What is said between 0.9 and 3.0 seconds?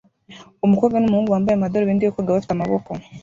n'umuhungu bambaye amadarubindi yo koga bafite amaboko